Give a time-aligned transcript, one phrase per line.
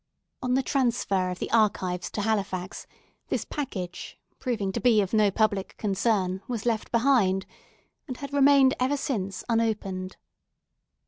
[0.41, 2.87] On the transfer of the archives to Halifax,
[3.27, 7.45] this package, proving to be of no public concern, was left behind,
[8.07, 10.17] and had remained ever since unopened.